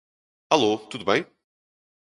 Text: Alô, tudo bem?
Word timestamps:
Alô, 0.49 0.79
tudo 0.89 1.05
bem? 1.05 1.27